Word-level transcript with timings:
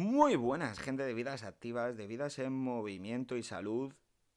Muy 0.00 0.34
buenas, 0.34 0.78
gente 0.78 1.02
de 1.02 1.12
vidas 1.12 1.42
activas, 1.42 1.94
de 1.98 2.06
vidas 2.06 2.38
en 2.38 2.54
movimiento 2.54 3.36
y 3.36 3.42
salud 3.42 3.92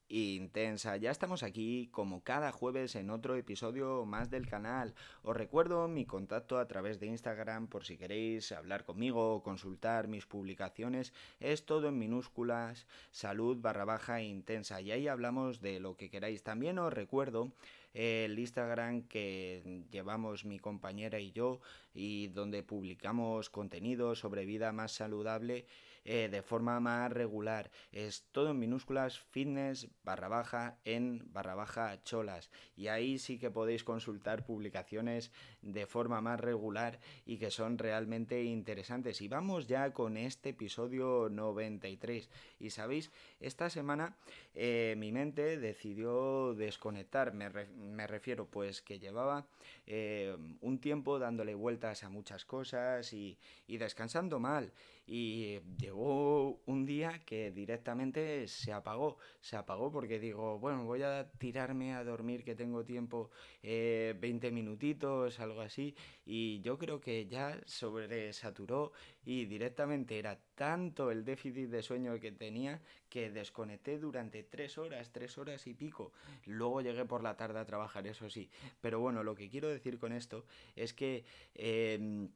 intensa. 0.08 0.98
Ya 0.98 1.10
estamos 1.10 1.42
aquí 1.42 1.88
como 1.90 2.22
cada 2.22 2.52
jueves 2.52 2.94
en 2.96 3.08
otro 3.08 3.34
episodio 3.34 4.04
más 4.04 4.28
del 4.28 4.46
canal. 4.46 4.94
Os 5.22 5.34
recuerdo 5.34 5.88
mi 5.88 6.04
contacto 6.04 6.58
a 6.58 6.68
través 6.68 7.00
de 7.00 7.06
Instagram 7.06 7.68
por 7.68 7.86
si 7.86 7.96
queréis 7.96 8.52
hablar 8.52 8.84
conmigo 8.84 9.36
o 9.36 9.42
consultar 9.42 10.06
mis 10.06 10.26
publicaciones. 10.26 11.14
Es 11.40 11.64
todo 11.64 11.88
en 11.88 11.98
minúsculas, 11.98 12.86
salud 13.10 13.56
barra 13.58 13.86
baja 13.86 14.20
intensa. 14.20 14.82
Y 14.82 14.92
ahí 14.92 15.08
hablamos 15.08 15.62
de 15.62 15.80
lo 15.80 15.96
que 15.96 16.10
queráis. 16.10 16.42
También 16.42 16.78
os 16.78 16.92
recuerdo 16.92 17.52
el 17.94 18.38
Instagram 18.38 19.02
que 19.02 19.84
llevamos 19.90 20.44
mi 20.44 20.58
compañera 20.58 21.20
y 21.20 21.30
yo 21.30 21.60
y 21.94 22.26
donde 22.28 22.62
publicamos 22.64 23.50
contenido 23.50 24.16
sobre 24.16 24.44
vida 24.44 24.72
más 24.72 24.92
saludable 24.92 25.64
eh, 26.04 26.28
de 26.30 26.42
forma 26.42 26.80
más 26.80 27.10
regular. 27.10 27.70
Es 27.92 28.24
todo 28.32 28.50
en 28.50 28.58
minúsculas, 28.58 29.18
fitness 29.18 29.88
barra 30.04 30.28
baja 30.28 30.78
en 30.84 31.32
barra 31.32 31.54
baja 31.54 32.02
cholas. 32.04 32.50
Y 32.76 32.88
ahí 32.88 33.18
sí 33.18 33.38
que 33.38 33.50
podéis 33.50 33.84
consultar 33.84 34.44
publicaciones 34.44 35.32
de 35.62 35.86
forma 35.86 36.20
más 36.20 36.40
regular 36.40 37.00
y 37.24 37.38
que 37.38 37.50
son 37.50 37.78
realmente 37.78 38.44
interesantes. 38.44 39.20
Y 39.22 39.28
vamos 39.28 39.66
ya 39.66 39.92
con 39.92 40.16
este 40.16 40.50
episodio 40.50 41.28
93. 41.30 42.28
Y 42.60 42.70
sabéis, 42.70 43.10
esta 43.40 43.70
semana 43.70 44.16
eh, 44.54 44.94
mi 44.98 45.10
mente 45.10 45.58
decidió 45.58 46.54
desconectar. 46.54 47.32
Me, 47.32 47.48
me, 47.48 48.06
refiero 48.06 48.46
pues 48.46 48.82
que 48.82 48.98
llevaba 48.98 49.46
eh, 49.86 50.36
un 50.60 50.78
tiempo 50.78 51.18
dándole 51.18 51.54
vueltas 51.54 52.04
a 52.04 52.08
muchas 52.08 52.44
cosas 52.44 53.12
y, 53.12 53.38
y 53.66 53.78
descansando 53.78 54.38
mal. 54.38 54.72
Y 55.06 55.60
llegó 55.78 56.62
un 56.64 56.86
día 56.86 57.20
que 57.26 57.50
directamente 57.50 58.48
se 58.48 58.72
apagó, 58.72 59.18
se 59.40 59.56
apagó 59.56 59.92
porque 59.92 60.18
digo, 60.18 60.58
bueno, 60.58 60.84
voy 60.84 61.02
a 61.02 61.30
tirarme 61.38 61.94
a 61.94 62.04
dormir 62.04 62.42
que 62.42 62.54
tengo 62.54 62.84
tiempo 62.84 63.30
eh, 63.62 64.14
20 64.18 64.50
minutitos, 64.50 65.40
algo 65.40 65.60
así, 65.60 65.94
y 66.24 66.60
yo 66.62 66.78
creo 66.78 67.00
que 67.00 67.26
ya 67.26 67.60
sobresaturó 67.66 68.92
y 69.24 69.44
directamente 69.44 70.18
era 70.18 70.38
tanto 70.54 71.10
el 71.10 71.24
déficit 71.24 71.68
de 71.68 71.82
sueño 71.82 72.18
que 72.18 72.32
tenía 72.32 72.80
que 73.08 73.30
desconecté 73.30 73.98
durante 73.98 74.42
tres 74.42 74.78
horas, 74.78 75.12
tres 75.12 75.38
horas 75.38 75.66
y 75.66 75.74
pico. 75.74 76.12
Luego 76.46 76.80
llegué 76.80 77.04
por 77.04 77.22
la 77.22 77.36
tarde 77.36 77.60
a 77.60 77.64
trabajar, 77.64 78.06
eso 78.06 78.28
sí. 78.28 78.50
Pero 78.80 79.00
bueno, 79.00 79.22
lo 79.22 79.34
que 79.34 79.48
quiero 79.48 79.68
decir 79.68 79.98
con 79.98 80.12
esto 80.12 80.44
es 80.74 80.94
que... 80.94 81.24
Eh, 81.54 82.28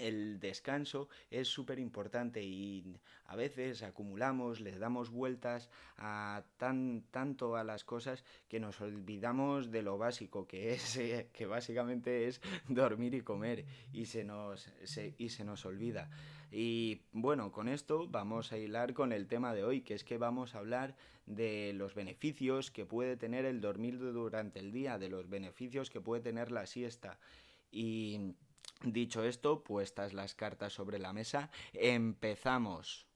el 0.00 0.40
descanso 0.40 1.08
es 1.30 1.48
súper 1.48 1.78
importante 1.78 2.42
y 2.42 2.98
a 3.26 3.36
veces 3.36 3.82
acumulamos, 3.82 4.60
les 4.60 4.78
damos 4.78 5.10
vueltas 5.10 5.70
a 5.98 6.42
tan, 6.56 7.04
tanto 7.10 7.56
a 7.56 7.64
las 7.64 7.84
cosas 7.84 8.24
que 8.48 8.60
nos 8.60 8.80
olvidamos 8.80 9.70
de 9.70 9.82
lo 9.82 9.98
básico, 9.98 10.46
que 10.46 10.72
es 10.72 10.96
eh, 10.96 11.28
que 11.32 11.46
básicamente 11.46 12.26
es 12.26 12.40
dormir 12.68 13.14
y 13.14 13.20
comer 13.20 13.64
y 13.92 14.06
se 14.06 14.24
nos, 14.24 14.68
se, 14.84 15.14
y 15.18 15.28
se 15.28 15.44
nos 15.44 15.64
olvida. 15.64 16.10
Y 16.52 17.02
bueno, 17.12 17.52
con 17.52 17.68
esto 17.68 18.08
vamos 18.08 18.52
a 18.52 18.58
hilar 18.58 18.92
con 18.92 19.12
el 19.12 19.28
tema 19.28 19.54
de 19.54 19.62
hoy, 19.62 19.82
que 19.82 19.94
es 19.94 20.02
que 20.02 20.18
vamos 20.18 20.54
a 20.54 20.58
hablar 20.58 20.96
de 21.26 21.72
los 21.74 21.94
beneficios 21.94 22.72
que 22.72 22.86
puede 22.86 23.16
tener 23.16 23.44
el 23.44 23.60
dormir 23.60 23.98
durante 23.98 24.58
el 24.58 24.72
día, 24.72 24.98
de 24.98 25.08
los 25.08 25.28
beneficios 25.28 25.90
que 25.90 26.00
puede 26.00 26.22
tener 26.22 26.50
la 26.50 26.66
siesta. 26.66 27.18
Y 27.70 28.34
Dicho 28.82 29.24
esto, 29.24 29.62
puestas 29.62 30.14
las 30.14 30.34
cartas 30.34 30.72
sobre 30.72 30.98
la 30.98 31.12
mesa, 31.12 31.50
empezamos. 31.74 33.06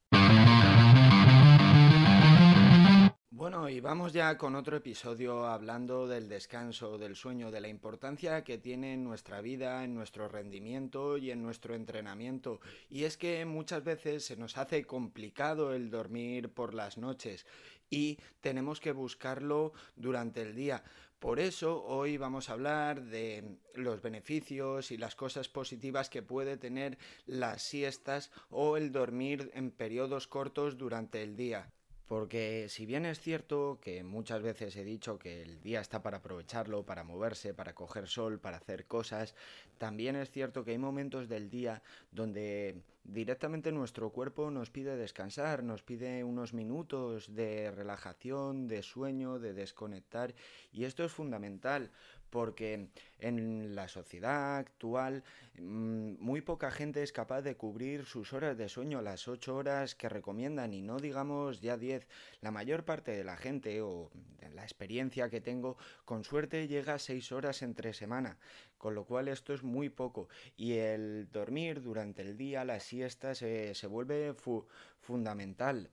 Bueno, 3.31 3.69
y 3.69 3.81
vamos 3.81 4.13
ya 4.13 4.39
con 4.39 4.55
otro 4.55 4.77
episodio 4.77 5.47
hablando 5.47 6.07
del 6.07 6.29
descanso, 6.29 6.99
del 6.99 7.17
sueño, 7.17 7.51
de 7.51 7.61
la 7.61 7.69
importancia 7.69 8.45
que 8.45 8.59
tiene 8.59 8.93
en 8.93 9.03
nuestra 9.03 9.41
vida, 9.41 9.83
en 9.85 9.95
nuestro 9.95 10.29
rendimiento 10.29 11.19
y 11.19 11.31
en 11.31 11.43
nuestro 11.43 11.75
entrenamiento. 11.75 12.61
Y 12.89 13.05
es 13.05 13.17
que 13.17 13.45
muchas 13.45 13.83
veces 13.83 14.25
se 14.25 14.37
nos 14.37 14.57
hace 14.57 14.85
complicado 14.85 15.75
el 15.75 15.91
dormir 15.91 16.51
por 16.51 16.75
las 16.75 16.97
noches 16.97 17.45
y 17.91 18.19
tenemos 18.41 18.81
que 18.81 18.93
buscarlo 18.93 19.73
durante 19.97 20.43
el 20.43 20.55
día. 20.55 20.85
Por 21.25 21.41
eso 21.41 21.83
hoy 21.87 22.19
vamos 22.19 22.51
a 22.51 22.53
hablar 22.53 23.03
de 23.03 23.57
los 23.73 24.03
beneficios 24.03 24.91
y 24.91 24.99
las 24.99 25.15
cosas 25.15 25.49
positivas 25.49 26.11
que 26.11 26.21
puede 26.21 26.59
tener 26.59 26.99
las 27.25 27.63
siestas 27.63 28.31
o 28.51 28.77
el 28.77 28.93
dormir 28.93 29.51
en 29.55 29.71
periodos 29.71 30.27
cortos 30.29 30.77
durante 30.77 31.23
el 31.23 31.35
día. 31.35 31.73
Porque 32.07 32.67
si 32.69 32.85
bien 32.85 33.07
es 33.07 33.21
cierto 33.21 33.79
que 33.81 34.05
muchas 34.05 34.43
veces 34.43 34.77
he 34.77 34.85
dicho 34.85 35.19
que 35.19 35.41
el 35.41 35.63
día 35.63 35.81
está 35.81 36.03
para 36.03 36.19
aprovecharlo, 36.19 36.85
para 36.85 37.05
moverse, 37.05 37.55
para 37.55 37.75
coger 37.75 38.07
sol, 38.07 38.39
para 38.39 38.59
hacer 38.59 38.87
cosas, 38.87 39.35
también 39.79 40.17
es 40.17 40.31
cierto 40.31 40.63
que 40.63 40.73
hay 40.73 40.79
momentos 40.79 41.31
del 41.31 41.49
día 41.49 41.83
donde 42.13 42.83
directamente 43.05 43.71
nuestro 43.71 44.11
cuerpo 44.11 44.51
nos 44.51 44.71
pide 44.71 44.97
descansar, 44.97 45.63
nos 45.63 45.83
pide 45.83 46.25
unos 46.25 46.55
minutos 46.55 47.35
de 47.35 47.71
relajación, 47.71 48.67
de 48.67 48.83
sueño, 48.83 49.39
de 49.39 49.53
desconectar 49.53 50.35
y 50.73 50.85
esto 50.85 51.05
es 51.05 51.13
fundamental 51.13 51.91
porque 52.35 52.89
en 53.21 53.77
la 53.77 53.87
sociedad 53.87 54.57
actual 54.57 55.23
mm, 55.57 56.15
muy 56.19 56.41
poca 56.41 56.73
gente 56.73 57.05
es 57.05 57.13
capaz 57.13 57.43
de 57.43 57.57
cubrir 57.57 58.07
sus 58.07 58.33
horas 58.33 58.59
de 58.59 58.69
sueño, 58.69 59.03
las 59.03 59.29
ocho 59.29 59.55
horas 59.55 59.95
que 59.95 60.09
recomiendan 60.09 60.75
y 60.75 60.83
no 60.83 60.99
digamos 60.99 61.61
ya 61.61 61.77
diez. 61.77 62.09
La 62.41 62.51
mayor 62.51 62.85
parte 62.85 63.13
de 63.13 63.23
la 63.23 63.37
gente 63.37 63.81
o 63.83 64.11
la 64.53 64.65
experiencia 64.65 65.31
que 65.31 65.41
tengo 65.41 65.77
con 66.05 66.25
suerte 66.25 66.67
llega 66.67 66.95
a 66.95 66.99
seis 66.99 67.31
horas 67.31 67.63
entre 67.63 67.95
semana, 67.95 68.37
con 68.85 68.95
lo 68.95 69.07
cual 69.07 69.29
esto 69.29 69.55
es 69.55 69.63
muy 69.63 69.89
poco. 69.89 70.29
Y 70.59 70.73
el 70.73 71.27
dormir 71.33 71.81
durante 71.81 72.21
el 72.21 72.37
día, 72.37 72.67
la 72.67 72.81
siesta 72.81 73.35
se, 73.35 73.75
se 73.75 73.87
vuelve 73.87 74.35
fundamental. 75.01 75.89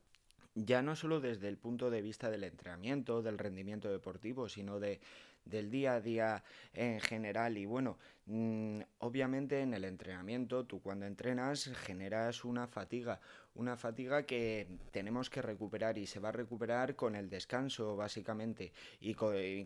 Ya 0.56 0.82
no 0.82 0.98
solo 0.98 1.22
desde 1.22 1.48
el 1.48 1.58
punto 1.58 1.90
de 1.90 2.02
vista 2.02 2.30
del 2.30 2.44
entrenamiento, 2.44 3.22
del 3.22 3.38
rendimiento 3.38 3.90
deportivo, 3.90 4.50
sino 4.50 4.82
de 4.82 5.00
del 5.46 5.72
día 5.72 5.94
a 5.94 6.02
día 6.02 6.44
en 6.74 7.00
general. 7.00 7.58
Y 7.58 7.66
bueno, 7.66 7.98
mm, 8.26 8.82
obviamente 9.00 9.62
en 9.62 9.74
el 9.74 9.86
entrenamiento, 9.86 10.66
tú 10.66 10.82
cuando 10.82 11.06
entrenas 11.06 11.72
generas 11.86 12.44
una 12.44 12.68
fatiga, 12.68 13.22
una 13.56 13.76
fatiga 13.76 14.24
que 14.24 14.68
tenemos 14.92 15.30
que 15.30 15.42
recuperar 15.42 15.98
y 15.98 16.08
se 16.08 16.20
va 16.20 16.30
a 16.30 16.34
recuperar 16.34 16.96
con 16.96 17.16
el 17.16 17.30
descanso 17.30 17.96
básicamente 17.96 18.72
y, 19.00 19.16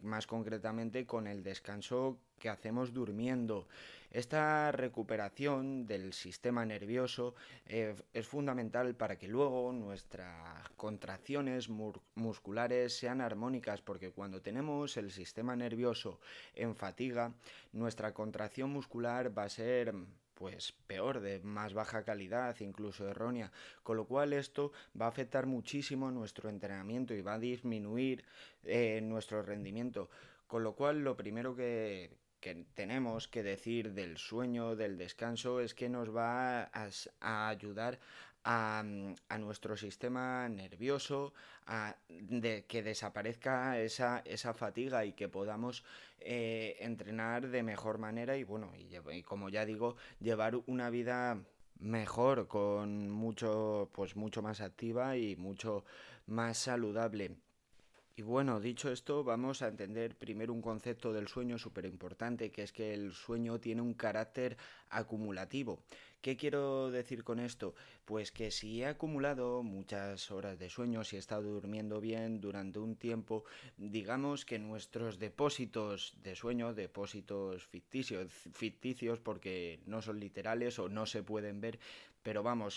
más 0.03 0.27
concretamente 0.27 1.05
con 1.05 1.27
el 1.27 1.43
descanso 1.43 2.17
que 2.39 2.49
hacemos 2.49 2.93
durmiendo. 2.93 3.67
Esta 4.11 4.71
recuperación 4.71 5.85
del 5.85 6.13
sistema 6.13 6.65
nervioso 6.65 7.35
eh, 7.65 7.95
es 8.13 8.27
fundamental 8.27 8.95
para 8.95 9.17
que 9.17 9.27
luego 9.27 9.73
nuestras 9.73 10.69
contracciones 10.77 11.69
musculares 11.69 12.97
sean 12.97 13.19
armónicas 13.19 13.81
porque 13.81 14.11
cuando 14.11 14.41
tenemos 14.41 14.95
el 14.97 15.11
sistema 15.11 15.55
nervioso 15.55 16.19
en 16.53 16.75
fatiga, 16.75 17.33
nuestra 17.73 18.13
contracción 18.13 18.69
muscular 18.69 19.37
va 19.37 19.43
a 19.43 19.49
ser 19.49 19.93
pues 20.35 20.73
peor, 20.87 21.21
de 21.21 21.39
más 21.39 21.73
baja 21.73 22.03
calidad, 22.03 22.55
incluso 22.59 23.09
errónea, 23.09 23.51
con 23.83 23.97
lo 23.97 24.05
cual 24.05 24.33
esto 24.33 24.71
va 24.99 25.05
a 25.05 25.09
afectar 25.09 25.45
muchísimo 25.47 26.11
nuestro 26.11 26.49
entrenamiento 26.49 27.13
y 27.13 27.21
va 27.21 27.35
a 27.35 27.39
disminuir 27.39 28.23
eh, 28.63 28.99
nuestro 29.01 29.41
rendimiento, 29.41 30.09
con 30.47 30.63
lo 30.63 30.75
cual 30.75 31.03
lo 31.03 31.15
primero 31.15 31.55
que, 31.55 32.11
que 32.45 32.63
tenemos 32.75 33.27
que 33.27 33.41
decir 33.41 33.93
del 33.93 34.17
sueño, 34.17 34.75
del 34.75 34.99
descanso, 34.99 35.61
es 35.61 35.73
que 35.73 35.89
nos 35.89 36.15
va 36.15 36.69
a, 36.71 37.49
ayudar 37.49 37.97
a, 38.45 38.83
a, 39.29 39.37
nuestro 39.39 39.75
sistema 39.75 40.47
nervioso, 40.47 41.33
a 41.65 41.95
de 42.07 42.65
que 42.65 42.83
desaparezca 42.83 43.79
esa, 43.79 44.21
esa 44.23 44.53
fatiga 44.53 45.03
y 45.03 45.13
que 45.13 45.27
podamos 45.27 45.83
eh, 46.19 46.77
entrenar 46.79 47.47
de 47.47 47.63
mejor 47.63 47.97
manera 47.97 48.37
y 48.37 48.43
bueno, 48.43 48.71
y, 48.77 49.23
como 49.23 49.49
ya 49.49 49.65
digo, 49.65 49.95
llevar 50.19 50.55
una 50.67 50.91
vida 50.91 51.39
mejor, 51.79 52.47
con 52.47 53.09
mucho, 53.09 53.89
pues 53.93 54.15
mucho 54.15 54.43
más 54.43 54.61
activa 54.61 55.17
y 55.17 55.35
mucho 55.35 55.83
más 56.27 56.57
saludable. 56.57 57.35
Y 58.17 58.21
bueno, 58.21 58.61
dicho 58.61 58.89
esto, 58.89 59.25
vamos 59.25 59.61
a 59.61 59.67
entender 59.67 60.15
primero 60.15 60.53
un 60.53 60.61
concepto 60.61 61.11
del 61.11 61.27
sueño 61.27 61.57
súper 61.57 61.83
importante, 61.83 62.49
que 62.49 62.63
es 62.63 62.71
que 62.71 62.93
el 62.93 63.11
sueño 63.11 63.59
tiene 63.59 63.81
un 63.81 63.93
carácter 63.93 64.55
acumulativo. 64.89 65.83
¿Qué 66.21 66.37
quiero 66.37 66.91
decir 66.91 67.25
con 67.25 67.41
esto? 67.41 67.75
Pues 68.05 68.31
que 68.31 68.51
si 68.51 68.81
he 68.81 68.85
acumulado 68.85 69.63
muchas 69.63 70.31
horas 70.31 70.57
de 70.57 70.69
sueño, 70.69 71.03
si 71.03 71.17
he 71.17 71.19
estado 71.19 71.43
durmiendo 71.43 71.99
bien 71.99 72.39
durante 72.39 72.79
un 72.79 72.95
tiempo, 72.95 73.43
digamos 73.75 74.45
que 74.45 74.59
nuestros 74.59 75.19
depósitos 75.19 76.15
de 76.23 76.35
sueño, 76.35 76.73
depósitos 76.73 77.67
ficticios, 77.67 78.31
ficticios 78.31 79.19
porque 79.19 79.81
no 79.87 80.01
son 80.01 80.21
literales 80.21 80.79
o 80.79 80.87
no 80.87 81.05
se 81.05 81.21
pueden 81.21 81.59
ver, 81.59 81.79
pero 82.25 82.41
vamos, 82.41 82.73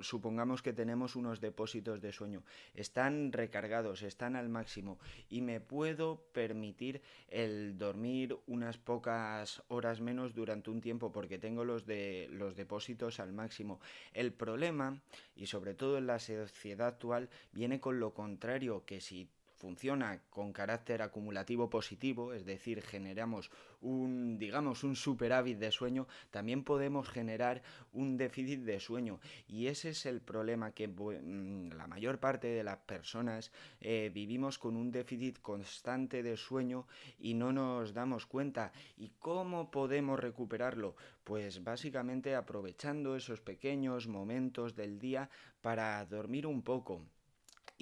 supongamos 0.00 0.62
que 0.62 0.72
tenemos 0.72 1.14
unos 1.14 1.40
depósitos 1.40 2.00
de 2.00 2.10
sueño. 2.10 2.42
Están 2.74 3.30
recargados, 3.30 4.02
están 4.02 4.34
al 4.34 4.48
máximo 4.48 4.98
y 5.28 5.42
me 5.42 5.60
puedo 5.60 6.24
permitir 6.32 7.00
el 7.28 7.78
dormir 7.78 8.36
unas 8.48 8.78
pocas 8.78 9.62
horas 9.68 10.00
menos 10.00 10.34
durante 10.34 10.70
un 10.70 10.80
tiempo 10.80 11.12
porque 11.12 11.38
tengo 11.38 11.64
los, 11.64 11.86
de, 11.86 12.26
los 12.32 12.56
depósitos 12.56 13.20
al 13.20 13.32
máximo. 13.32 13.78
El 14.12 14.32
problema, 14.32 15.00
y 15.36 15.46
sobre 15.46 15.74
todo 15.74 15.96
en 15.96 16.08
la 16.08 16.18
sociedad 16.18 16.88
actual, 16.88 17.28
viene 17.52 17.78
con 17.78 18.00
lo 18.00 18.12
contrario, 18.12 18.84
que 18.84 19.00
si 19.00 19.30
funciona 19.60 20.22
con 20.30 20.52
carácter 20.52 21.02
acumulativo 21.02 21.68
positivo, 21.68 22.32
es 22.32 22.46
decir, 22.46 22.80
generamos 22.80 23.50
un, 23.82 24.38
digamos, 24.38 24.84
un 24.84 24.96
superávit 24.96 25.58
de 25.58 25.70
sueño, 25.70 26.08
también 26.30 26.64
podemos 26.64 27.08
generar 27.10 27.62
un 27.92 28.16
déficit 28.16 28.60
de 28.60 28.80
sueño. 28.80 29.20
Y 29.46 29.66
ese 29.66 29.90
es 29.90 30.06
el 30.06 30.22
problema 30.22 30.72
que 30.72 30.88
mm, 30.88 31.72
la 31.76 31.86
mayor 31.86 32.18
parte 32.18 32.48
de 32.48 32.64
las 32.64 32.78
personas 32.78 33.52
eh, 33.82 34.10
vivimos 34.12 34.58
con 34.58 34.76
un 34.76 34.90
déficit 34.90 35.38
constante 35.42 36.22
de 36.22 36.38
sueño 36.38 36.86
y 37.18 37.34
no 37.34 37.52
nos 37.52 37.92
damos 37.92 38.24
cuenta. 38.24 38.72
¿Y 38.96 39.10
cómo 39.18 39.70
podemos 39.70 40.18
recuperarlo? 40.18 40.96
Pues 41.22 41.62
básicamente 41.62 42.34
aprovechando 42.34 43.14
esos 43.14 43.42
pequeños 43.42 44.08
momentos 44.08 44.74
del 44.74 44.98
día 44.98 45.28
para 45.60 46.04
dormir 46.06 46.46
un 46.46 46.62
poco. 46.62 47.04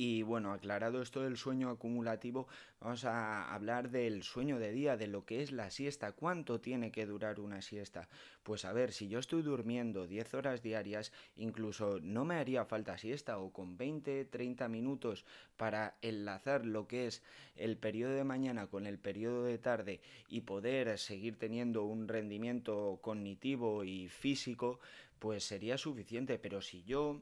Y 0.00 0.23
bueno, 0.23 0.53
aclarado 0.53 1.03
esto 1.03 1.23
del 1.23 1.37
sueño 1.37 1.71
acumulativo, 1.71 2.47
vamos 2.79 3.05
a 3.05 3.53
hablar 3.53 3.91
del 3.91 4.23
sueño 4.23 4.61
de 4.61 4.71
día, 4.71 4.97
de 4.97 5.09
lo 5.09 5.25
que 5.25 5.43
es 5.43 5.50
la 5.50 5.73
siesta. 5.73 6.12
¿Cuánto 6.12 6.61
tiene 6.61 6.93
que 6.93 7.05
durar 7.05 7.41
una 7.41 7.62
siesta? 7.62 8.09
Pues 8.45 8.65
a 8.65 8.73
ver, 8.73 8.93
si 8.93 9.09
yo 9.09 9.19
estoy 9.19 9.43
durmiendo 9.43 10.06
10 10.06 10.35
horas 10.35 10.62
diarias, 10.62 11.12
incluso 11.35 11.99
no 12.00 12.25
me 12.25 12.37
haría 12.37 12.65
falta 12.65 12.97
siesta 12.97 13.39
o 13.39 13.53
con 13.53 13.77
20, 13.77 14.27
30 14.27 14.69
minutos 14.69 15.25
para 15.56 15.97
enlazar 16.00 16.65
lo 16.65 16.87
que 16.87 17.09
es 17.09 17.25
el 17.56 17.77
periodo 17.77 18.12
de 18.12 18.23
mañana 18.23 18.69
con 18.69 18.87
el 18.87 19.00
periodo 19.00 19.43
de 19.43 19.59
tarde 19.59 20.00
y 20.29 20.43
poder 20.43 20.97
seguir 21.00 21.41
teniendo 21.41 21.83
un 21.83 22.06
rendimiento 22.06 23.00
cognitivo 23.03 23.83
y 23.83 24.06
físico, 24.06 24.79
pues 25.19 25.43
sería 25.43 25.77
suficiente. 25.77 26.39
Pero 26.39 26.61
si 26.61 26.85
yo 26.85 27.21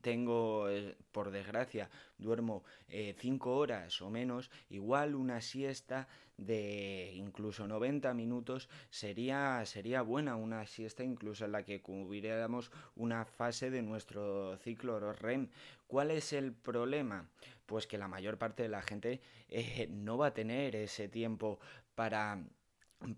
tengo, 0.00 0.68
eh, 0.68 0.96
por 1.10 1.30
desgracia, 1.30 1.90
duermo 2.18 2.62
5 2.88 3.50
eh, 3.50 3.52
horas 3.52 4.00
o 4.02 4.10
menos, 4.10 4.50
igual 4.70 5.14
una 5.14 5.40
siesta 5.40 6.08
de 6.36 7.12
incluso 7.14 7.66
90 7.66 8.14
minutos 8.14 8.68
sería, 8.90 9.64
sería 9.66 10.02
buena, 10.02 10.36
una 10.36 10.66
siesta 10.66 11.04
incluso 11.04 11.44
en 11.44 11.52
la 11.52 11.64
que 11.64 11.80
cubriéramos 11.80 12.70
una 12.96 13.24
fase 13.24 13.70
de 13.70 13.82
nuestro 13.82 14.56
ciclo 14.58 15.12
REM. 15.12 15.48
¿Cuál 15.86 16.10
es 16.10 16.32
el 16.32 16.52
problema? 16.52 17.28
Pues 17.66 17.86
que 17.86 17.98
la 17.98 18.08
mayor 18.08 18.38
parte 18.38 18.62
de 18.62 18.68
la 18.68 18.82
gente 18.82 19.20
eh, 19.48 19.88
no 19.90 20.16
va 20.16 20.28
a 20.28 20.34
tener 20.34 20.74
ese 20.76 21.08
tiempo 21.08 21.58
para 21.94 22.42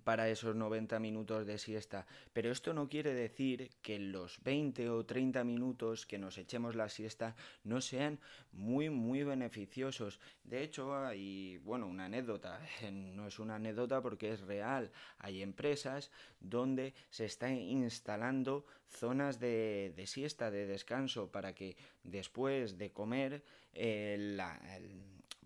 para 0.04 0.28
esos 0.28 0.56
90 0.56 0.98
minutos 0.98 1.46
de 1.46 1.58
siesta. 1.58 2.06
Pero 2.32 2.50
esto 2.50 2.72
no 2.72 2.88
quiere 2.88 3.14
decir 3.14 3.70
que 3.82 3.98
los 3.98 4.42
20 4.42 4.90
o 4.90 5.04
30 5.04 5.44
minutos 5.44 6.06
que 6.06 6.19
nos 6.19 6.38
echemos 6.38 6.75
la 6.75 6.88
siesta 6.88 7.36
no 7.64 7.81
sean 7.81 8.19
muy, 8.52 8.90
muy 8.90 9.22
beneficiosos. 9.22 10.20
De 10.44 10.62
hecho, 10.62 10.96
hay, 10.96 11.58
bueno, 11.58 11.86
una 11.86 12.06
anécdota, 12.06 12.60
no 12.92 13.26
es 13.26 13.38
una 13.38 13.56
anécdota 13.56 14.00
porque 14.00 14.32
es 14.32 14.40
real. 14.40 14.90
Hay 15.19 15.42
empresas 15.42 16.10
donde 16.40 16.94
se 17.10 17.25
están 17.25 17.56
instalando 17.56 18.64
zonas 18.88 19.40
de, 19.40 19.92
siesta, 20.06 20.50
de 20.50 20.66
descanso, 20.66 21.31
para 21.31 21.54
que 21.54 21.76
después 22.02 22.78
de 22.78 22.92
comer 22.92 23.42
eh, 23.72 24.16
la, 24.19 24.60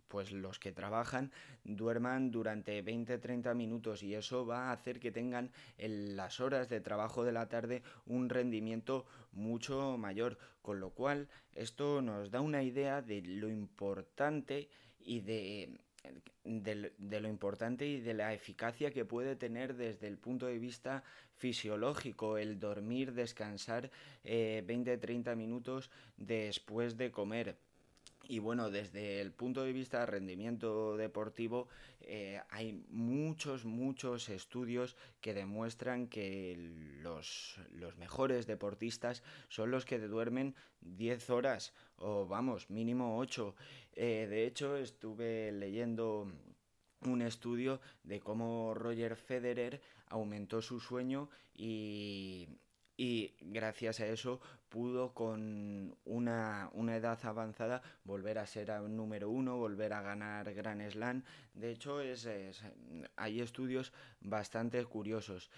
pues 0.08 0.32
los 0.32 0.58
que 0.58 0.72
trabajan 0.72 1.30
duerman 1.64 2.30
durante 2.30 2.84
20-30 2.84 3.54
minutos 3.54 4.02
y 4.02 4.14
eso 4.14 4.46
va 4.46 4.68
a 4.68 4.72
hacer 4.72 4.98
que 4.98 5.12
tengan 5.12 5.50
en 5.76 6.16
las 6.16 6.40
horas 6.40 6.68
de 6.68 6.80
trabajo 6.80 7.24
de 7.24 7.32
la 7.32 7.48
tarde 7.48 7.82
un 8.06 8.28
rendimiento 8.28 9.06
mucho 9.32 9.96
mayor, 9.98 10.38
con 10.62 10.80
lo 10.80 10.90
cual 10.90 11.28
esto 11.54 12.02
nos 12.02 12.30
da 12.30 12.40
una 12.40 12.62
idea 12.62 13.02
de 13.02 13.22
lo 13.22 13.48
importante 13.48 14.68
y 14.98 15.20
de 15.20 15.78
de, 16.44 17.20
lo 17.20 17.28
importante 17.28 17.86
y 17.86 18.00
de 18.00 18.14
la 18.14 18.32
eficacia 18.32 18.90
que 18.90 19.04
puede 19.04 19.36
tener 19.36 19.74
desde 19.74 20.06
el 20.06 20.18
punto 20.18 20.46
de 20.46 20.58
vista 20.58 21.04
fisiológico 21.36 22.38
el 22.38 22.58
dormir, 22.58 23.12
descansar 23.12 23.90
20-30 24.24 25.32
eh, 25.32 25.36
minutos 25.36 25.90
después 26.16 26.96
de 26.96 27.10
comer. 27.10 27.56
Y 28.24 28.40
bueno, 28.40 28.70
desde 28.70 29.20
el 29.20 29.32
punto 29.32 29.64
de 29.64 29.72
vista 29.72 30.00
de 30.00 30.06
rendimiento 30.06 30.96
deportivo, 30.96 31.68
eh, 32.00 32.40
hay 32.50 32.84
muchos, 32.90 33.64
muchos 33.64 34.28
estudios 34.28 34.96
que 35.20 35.34
demuestran 35.34 36.08
que 36.08 36.56
los, 37.02 37.58
mejores 37.96 38.46
deportistas 38.46 39.22
son 39.48 39.70
los 39.70 39.84
que 39.84 39.98
duermen 39.98 40.54
10 40.80 41.30
horas 41.30 41.72
o 41.96 42.26
vamos, 42.26 42.68
mínimo 42.70 43.18
8. 43.18 43.54
Eh, 43.94 44.26
de 44.28 44.46
hecho, 44.46 44.76
estuve 44.76 45.52
leyendo 45.52 46.30
un 47.02 47.22
estudio 47.22 47.80
de 48.02 48.20
cómo 48.20 48.74
Roger 48.74 49.16
Federer 49.16 49.80
aumentó 50.06 50.60
su 50.60 50.80
sueño 50.80 51.28
y 51.54 52.48
y 52.98 53.32
gracias 53.40 54.00
a 54.00 54.06
eso 54.08 54.40
pudo 54.68 55.14
con 55.14 55.96
una, 56.04 56.68
edad 56.74 57.18
avanzada 57.22 57.80
volver 58.04 58.38
a 58.38 58.46
ser 58.46 58.70
número 58.82 59.30
uno, 59.30 59.56
volver 59.56 59.92
a 59.92 60.02
ganar 60.02 60.52
Grand 60.52 60.82
Slam. 60.90 61.22
De 61.54 61.70
hecho, 61.70 62.00
es, 62.00 62.28
hay 63.16 63.40
estudios 63.40 63.92
bastante 64.20 64.84
curiosos. 64.84 65.48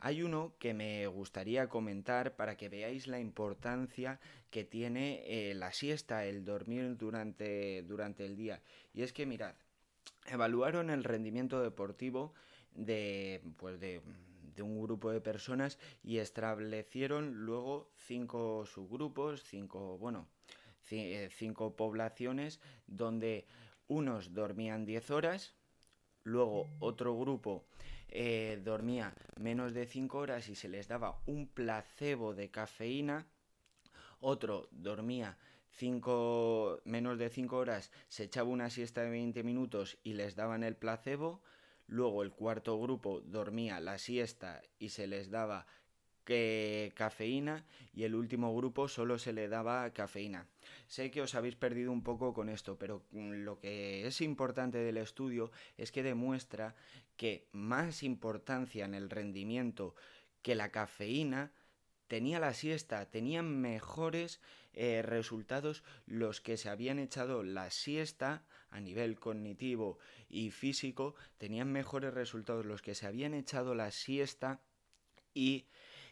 Hay 0.00 0.22
uno 0.22 0.54
que 0.58 0.74
me 0.74 1.06
gustaría 1.06 1.68
comentar 1.68 2.34
para 2.34 2.56
que 2.56 2.68
veáis 2.68 3.06
la 3.06 3.20
importancia 3.20 4.18
que 4.50 4.64
tiene 4.64 5.22
eh, 5.26 5.54
la 5.54 5.72
siesta, 5.72 6.24
el 6.24 6.44
dormir 6.44 6.96
durante, 6.96 7.82
durante 7.82 8.24
el 8.26 8.36
día. 8.36 8.60
Y 8.92 9.02
es 9.02 9.12
que 9.12 9.24
mirad, 9.24 9.54
evaluaron 10.26 10.90
el 10.90 11.04
rendimiento 11.04 11.62
deportivo 11.62 12.34
de, 12.74 13.40
pues 13.56 13.78
de 13.80 14.00
de 14.58 14.62
un 14.62 14.82
grupo 14.82 15.10
de 15.10 15.22
personas 15.22 15.78
y 16.02 16.18
establecieron 16.18 17.46
luego 17.46 17.90
cinco 17.96 18.66
subgrupos, 18.66 19.42
cinco, 19.44 19.96
bueno, 19.98 20.28
eh, 20.90 21.30
cinco 21.32 21.74
poblaciones 21.76 22.60
donde 22.86 23.46
unos 23.86 24.34
dormían 24.34 24.84
10 24.84 25.10
horas, 25.10 25.54
luego 26.24 26.68
otro 26.80 27.16
grupo 27.16 27.64
eh, 28.08 28.60
dormía 28.64 29.14
menos 29.38 29.74
de 29.74 29.86
5 29.86 30.18
horas 30.18 30.48
y 30.48 30.54
se 30.54 30.68
les 30.68 30.88
daba 30.88 31.20
un 31.26 31.46
placebo 31.46 32.34
de 32.34 32.50
cafeína, 32.50 33.26
otro 34.20 34.68
dormía 34.72 35.38
cinco, 35.70 36.80
menos 36.84 37.18
de 37.18 37.28
5 37.28 37.56
horas, 37.56 37.90
se 38.08 38.24
echaba 38.24 38.48
una 38.48 38.70
siesta 38.70 39.02
de 39.02 39.10
20 39.10 39.42
minutos 39.42 39.98
y 40.02 40.14
les 40.14 40.36
daban 40.36 40.64
el 40.64 40.74
placebo, 40.74 41.42
Luego 41.88 42.22
el 42.22 42.30
cuarto 42.30 42.78
grupo 42.80 43.20
dormía 43.22 43.80
la 43.80 43.98
siesta 43.98 44.62
y 44.78 44.90
se 44.90 45.06
les 45.06 45.30
daba 45.30 45.66
que 46.28 46.92
cafeína 46.94 47.64
y 47.94 48.04
el 48.04 48.14
último 48.14 48.54
grupo 48.54 48.86
solo 48.86 49.18
se 49.18 49.32
le 49.32 49.48
daba 49.48 49.90
cafeína. 49.94 50.46
Sé 50.86 51.10
que 51.10 51.22
os 51.22 51.34
habéis 51.34 51.56
perdido 51.56 51.90
un 51.90 52.02
poco 52.02 52.34
con 52.34 52.50
esto, 52.50 52.78
pero 52.78 53.02
lo 53.12 53.58
que 53.58 54.06
es 54.06 54.20
importante 54.20 54.76
del 54.76 54.98
estudio 54.98 55.50
es 55.78 55.90
que 55.90 56.02
demuestra 56.02 56.74
que 57.16 57.48
más 57.52 58.02
importancia 58.02 58.84
en 58.84 58.92
el 58.92 59.08
rendimiento 59.08 59.94
que 60.42 60.54
la 60.54 60.70
cafeína 60.70 61.52
tenía 62.08 62.40
la 62.40 62.52
siesta, 62.52 63.10
tenían 63.10 63.60
mejores 63.62 64.42
eh, 64.74 65.00
resultados 65.00 65.82
los 66.04 66.42
que 66.42 66.58
se 66.58 66.68
habían 66.68 66.98
echado 66.98 67.42
la 67.42 67.70
siesta 67.70 68.44
a 68.70 68.80
nivel 68.80 69.18
cognitivo 69.18 69.98
y 70.28 70.50
físico, 70.50 71.14
tenían 71.38 71.72
mejores 71.72 72.14
resultados 72.14 72.66
los 72.66 72.82
que 72.82 72.94
se 72.94 73.06
habían 73.06 73.34
echado 73.34 73.74
la 73.74 73.90
siesta 73.90 74.60
y 75.34 75.66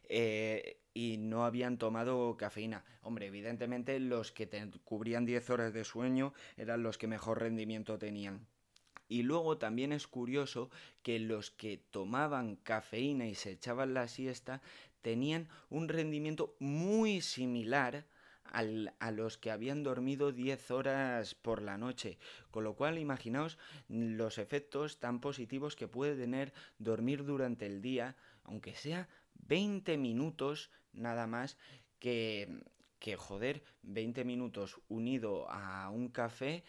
eh, 0.09 0.81
y 0.97 1.19
no 1.19 1.45
habían 1.45 1.77
tomado 1.77 2.39
cafeína. 2.39 2.83
Hombre, 3.03 3.27
evidentemente 3.27 4.01
los 4.01 4.33
que 4.33 4.49
cubrían 4.83 5.27
10 5.27 5.51
horas 5.51 5.75
de 5.75 5.85
sueño 5.85 6.33
eran 6.57 6.83
los 6.83 6.97
que 6.97 7.07
mejor 7.07 7.41
rendimiento 7.41 7.99
tenían. 7.99 8.47
Y 9.07 9.23
luego 9.23 9.59
también 9.59 9.93
es 9.93 10.07
curioso 10.07 10.71
que 11.03 11.19
los 11.19 11.51
que 11.51 11.77
tomaban 11.77 12.57
cafeína 12.57 13.27
y 13.27 13.35
se 13.35 13.51
echaban 13.51 13.93
la 13.93 14.09
siesta 14.09 14.63
tenían 15.03 15.51
un 15.69 15.89
rendimiento 15.89 16.57
muy 16.61 17.21
similar 17.21 18.07
a 18.53 19.11
los 19.11 19.39
que 19.39 19.51
habían 19.51 19.83
dormido 19.83 20.33
10 20.33 20.71
horas 20.71 21.35
por 21.35 21.63
la 21.63 21.79
noche. 21.79 22.19
Con 22.51 22.65
lo 22.65 22.75
cual, 22.75 22.99
imaginaos 22.99 23.59
los 23.89 24.39
efectos 24.39 24.99
tan 24.99 25.21
positivos 25.21 25.77
que 25.77 25.89
puede 25.89 26.17
tener 26.17 26.53
dormir 26.79 27.25
durante 27.25 27.67
el 27.67 27.83
día, 27.83 28.17
aunque 28.45 28.75
sea 28.75 29.09
20 29.47 29.97
minutos 29.99 30.71
nada 30.93 31.27
más 31.27 31.59
que, 31.99 32.63
que 32.99 33.17
joder, 33.17 33.63
20 33.83 34.25
minutos 34.25 34.81
unido 34.89 35.51
a 35.51 35.91
un 35.91 36.09
café. 36.09 36.65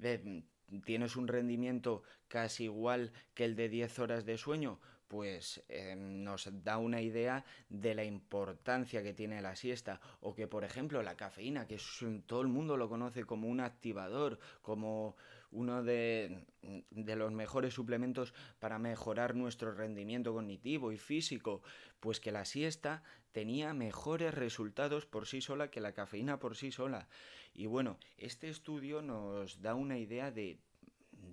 Eh, 0.00 0.42
tienes 0.84 1.16
un 1.16 1.28
rendimiento 1.28 2.02
casi 2.28 2.64
igual 2.64 3.12
que 3.34 3.44
el 3.44 3.56
de 3.56 3.68
10 3.68 3.98
horas 4.00 4.24
de 4.24 4.36
sueño, 4.36 4.80
pues 5.08 5.62
em, 5.68 6.24
nos 6.24 6.48
da 6.64 6.78
una 6.78 7.00
idea 7.00 7.44
de 7.68 7.94
la 7.94 8.04
importancia 8.04 9.02
que 9.02 9.14
tiene 9.14 9.40
la 9.40 9.56
siesta. 9.56 10.00
O 10.20 10.34
que, 10.34 10.46
por 10.46 10.64
ejemplo, 10.64 11.02
la 11.02 11.16
cafeína, 11.16 11.66
que 11.66 11.78
todo 12.26 12.40
el 12.40 12.48
mundo 12.48 12.76
lo 12.76 12.88
conoce 12.88 13.24
como 13.24 13.48
un 13.48 13.60
activador, 13.60 14.38
como 14.62 15.16
uno 15.52 15.82
de, 15.82 16.44
de, 16.90 17.16
los 17.16 17.32
mejores 17.32 17.74
suplementos 17.74 18.34
para 18.58 18.78
mejorar 18.78 19.34
nuestro 19.34 19.72
rendimiento 19.72 20.34
cognitivo 20.34 20.92
y 20.92 20.98
físico, 20.98 21.62
pues 22.00 22.20
que 22.20 22.32
la 22.32 22.44
siesta 22.44 23.02
tenía 23.32 23.74
mejores 23.74 24.34
resultados 24.34 25.06
por 25.06 25.26
sí 25.26 25.40
sola 25.40 25.70
que 25.70 25.80
la 25.80 25.92
cafeína 25.92 26.38
por 26.38 26.56
sí 26.56 26.72
sola. 26.72 27.08
Y 27.54 27.66
bueno, 27.66 27.98
este 28.18 28.48
estudio 28.48 29.02
nos 29.02 29.62
da 29.62 29.74
una 29.74 29.98
idea 29.98 30.30
de 30.30 30.58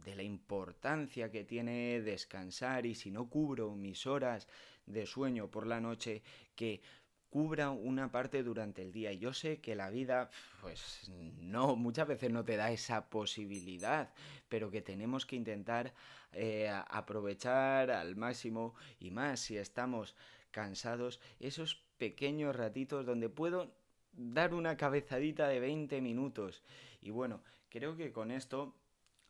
de 0.05 0.15
la 0.15 0.23
importancia 0.23 1.31
que 1.31 1.43
tiene 1.43 2.01
descansar 2.01 2.85
y 2.85 2.95
si 2.95 3.11
no 3.11 3.29
cubro 3.29 3.75
mis 3.75 4.05
horas 4.05 4.47
de 4.85 5.05
sueño 5.05 5.49
por 5.49 5.65
la 5.65 5.79
noche, 5.79 6.23
que 6.55 6.81
cubra 7.29 7.71
una 7.71 8.11
parte 8.11 8.43
durante 8.43 8.83
el 8.83 8.91
día. 8.91 9.11
Yo 9.11 9.33
sé 9.33 9.59
que 9.59 9.75
la 9.75 9.89
vida, 9.89 10.29
pues 10.61 11.09
no, 11.39 11.75
muchas 11.75 12.07
veces 12.07 12.31
no 12.31 12.45
te 12.45 12.57
da 12.57 12.71
esa 12.71 13.09
posibilidad, 13.09 14.13
pero 14.49 14.69
que 14.69 14.83
tenemos 14.83 15.25
que 15.25 15.35
intentar 15.35 15.93
eh, 16.33 16.69
aprovechar 16.69 17.89
al 17.89 18.15
máximo 18.15 18.75
y 18.99 19.09
más 19.09 19.39
si 19.39 19.57
estamos 19.57 20.15
cansados, 20.51 21.19
esos 21.39 21.83
pequeños 21.97 22.55
ratitos 22.55 23.03
donde 23.05 23.29
puedo 23.29 23.73
dar 24.11 24.53
una 24.53 24.77
cabezadita 24.77 25.47
de 25.47 25.59
20 25.59 26.01
minutos. 26.01 26.63
Y 27.01 27.09
bueno, 27.09 27.41
creo 27.69 27.97
que 27.97 28.11
con 28.11 28.29
esto 28.29 28.75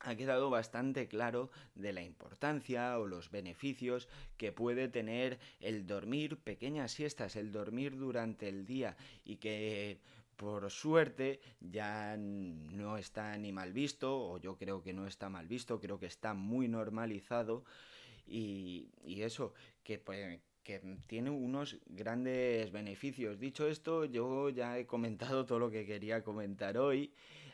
ha 0.04 0.16
quedado 0.16 0.50
bastante 0.50 1.08
claro 1.08 1.50
de 1.76 1.94
la 1.94 2.04
importancia 2.04 3.00
o 3.00 3.08
los 3.08 3.32
beneficios 3.32 4.10
que 4.38 4.52
puede 4.52 4.90
tener 4.90 5.40
el 5.60 5.88
dormir 5.88 6.38
pequeñas 6.38 6.92
siestas, 6.92 7.36
el 7.36 7.52
dormir 7.52 7.98
durante 7.98 8.50
el 8.50 8.66
día 8.66 8.98
y 9.24 9.38
que 9.38 10.00
por 10.36 10.70
suerte 10.70 11.40
ya 11.62 12.18
no 12.18 12.98
está 12.98 13.38
ni 13.38 13.52
mal 13.52 13.72
visto, 13.72 14.20
o 14.20 14.40
yo 14.40 14.58
creo 14.58 14.82
que 14.82 14.92
no 14.92 15.08
está 15.08 15.30
mal 15.30 15.48
visto, 15.48 15.80
creo 15.80 16.00
que 16.00 16.08
está 16.08 16.34
muy 16.34 16.68
normalizado 16.68 17.64
y, 18.28 18.90
eso, 19.06 19.54
que, 19.84 20.00
pues, 20.00 20.40
que 20.64 20.82
tiene 21.08 21.30
unos 21.30 21.78
grandes 21.86 22.72
beneficios. 22.72 23.40
Dicho 23.40 23.68
esto, 23.68 24.06
yo 24.06 24.50
ya 24.50 24.78
he 24.78 24.86
comentado 24.86 25.46
todo 25.46 25.60
lo 25.60 25.72
que 25.72 25.86
quería 25.86 26.24
comentar 26.24 26.78
hoy. 26.78 27.14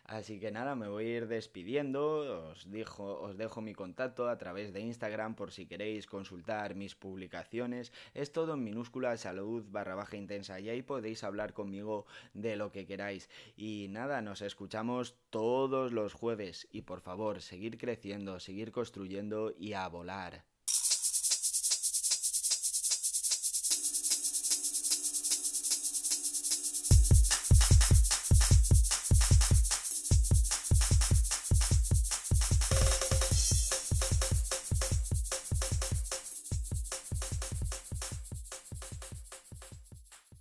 Así 0.10 0.40
que 0.40 0.50
nada, 0.50 0.74
me 0.74 0.88
voy 0.88 1.06
a 1.06 1.18
ir 1.18 1.28
despidiendo. 1.28 2.50
Os, 2.50 2.72
dejo, 2.72 3.22
os 3.22 3.38
dejo 3.38 3.62
mi 3.62 3.76
contacto 3.76 4.28
a 4.28 4.40
través 4.40 4.74
de 4.74 4.82
Instagram 4.82 5.36
por 5.36 5.52
si 5.52 5.68
queréis 5.68 6.08
consultar 6.08 6.74
mis 6.74 6.96
publicaciones. 6.96 7.94
Es 8.16 8.32
todo 8.32 8.56
en 8.56 8.64
minúscula 8.64 9.16
salud 9.18 9.64
barra 9.70 9.94
baja 9.94 10.18
intensa 10.18 10.60
y 10.60 10.70
ahí 10.70 10.82
podéis 10.82 11.24
hablar 11.24 11.54
conmigo 11.54 12.08
de 12.34 12.56
lo 12.56 12.72
que 12.72 12.88
queráis. 12.88 13.30
Y 13.56 13.86
nada, 13.92 14.24
nos 14.24 14.42
escuchamos 14.42 15.16
todos 15.30 15.94
los 15.94 16.14
jueves 16.14 16.68
y 16.72 16.82
por 16.82 17.02
favor, 17.02 17.40
seguir 17.44 17.78
creciendo, 17.78 18.40
seguir 18.40 18.72
construyendo 18.72 19.54
y 19.60 19.74
a 19.74 19.88
volar. 19.90 20.44